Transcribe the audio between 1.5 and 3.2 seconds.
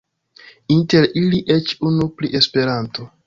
eĉ unu pri Esperanto.